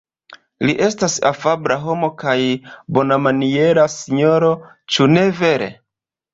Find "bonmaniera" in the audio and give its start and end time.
2.99-3.87